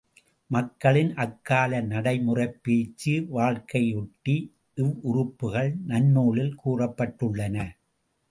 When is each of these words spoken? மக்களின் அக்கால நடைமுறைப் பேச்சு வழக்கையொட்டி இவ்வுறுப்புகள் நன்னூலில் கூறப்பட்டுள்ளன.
மக்களின் 0.49 1.15
அக்கால 1.15 1.81
நடைமுறைப் 1.81 2.55
பேச்சு 2.63 3.13
வழக்கையொட்டி 3.31 4.35
இவ்வுறுப்புகள் 4.77 5.71
நன்னூலில் 5.87 6.53
கூறப்பட்டுள்ளன. 6.63 7.57